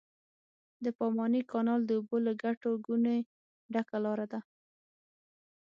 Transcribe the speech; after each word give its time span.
د 0.83 0.85
پاماني 0.97 1.41
کانال 1.51 1.81
د 1.85 1.91
اوبو 1.97 2.15
له 2.25 2.33
ګټه 2.43 2.69
ګونې 2.85 3.17
ډکه 3.73 3.97
لاره 4.05 4.25
ده. 4.31 4.39